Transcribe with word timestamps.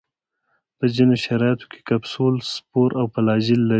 په 0.77 0.85
ځینو 0.95 1.15
شرایطو 1.25 1.65
کې 1.71 1.79
کپسول، 1.89 2.35
سپور 2.53 2.89
او 2.99 3.05
فلاجیل 3.13 3.61
لري. 3.65 3.69